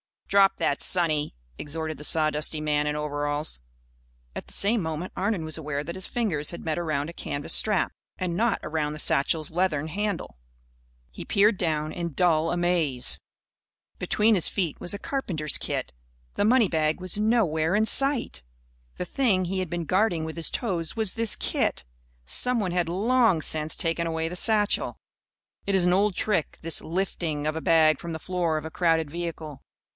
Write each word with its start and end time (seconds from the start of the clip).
"Drop 0.27 0.55
that, 0.57 0.81
sonny!" 0.81 1.35
exhorted 1.59 1.97
the 1.97 2.05
sawdusty 2.05 2.61
man 2.61 2.87
in 2.87 2.95
overalls. 2.95 3.59
At 4.33 4.47
the 4.47 4.53
same 4.53 4.81
moment 4.81 5.11
Arnon 5.15 5.43
was 5.43 5.57
aware 5.57 5.83
that 5.83 5.93
his 5.93 6.07
fingers 6.07 6.51
had 6.51 6.63
met 6.63 6.79
around 6.79 7.09
a 7.09 7.13
canvas 7.13 7.53
strap 7.53 7.91
and 8.17 8.35
not 8.37 8.59
around 8.63 8.93
the 8.93 8.97
satchel's 8.99 9.51
leathern 9.51 9.89
handle. 9.89 10.37
He 11.11 11.25
peered 11.25 11.57
down, 11.57 11.91
in 11.91 12.13
dull 12.13 12.49
amaze. 12.51 13.19
Between 13.99 14.33
his 14.35 14.47
feet 14.47 14.79
was 14.79 14.93
a 14.93 14.97
carpenter's 14.99 15.57
kit. 15.57 15.93
The 16.35 16.45
money 16.45 16.69
bag 16.69 17.01
was 17.01 17.17
nowhere 17.19 17.75
in 17.75 17.85
sight. 17.85 18.41
The 18.95 19.05
thing 19.05 19.45
he 19.45 19.59
had 19.59 19.69
been 19.69 19.85
guarding 19.85 20.23
with 20.23 20.37
his 20.37 20.49
toes 20.49 20.95
was 20.95 21.13
this 21.13 21.35
kit. 21.35 21.83
Someone 22.25 22.71
had 22.71 22.87
long 22.89 23.41
since 23.41 23.75
taken 23.75 24.07
away 24.07 24.29
the 24.29 24.37
satchel. 24.37 24.97
It 25.67 25.75
is 25.75 25.85
an 25.85 25.93
old 25.93 26.15
trick, 26.15 26.57
this 26.61 26.81
"lifting" 26.81 27.45
of 27.45 27.57
a 27.57 27.61
bag 27.61 27.99
from 27.99 28.13
the 28.13 28.17
floor 28.19 28.57
of 28.57 28.63
a 28.65 28.71
crowded 28.71 29.11
vehicle. 29.11 29.61